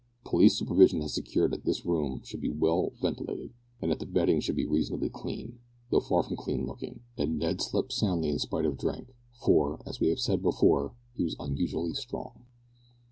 [0.25, 4.39] Police supervision had secured that this room should be well ventilated, and that the bedding
[4.39, 5.59] should be reasonably clean,
[5.91, 9.13] though far from clean looking, and Ned slept soundly in spite of drink,
[9.45, 12.45] for, as we have said before, he was unusually strong.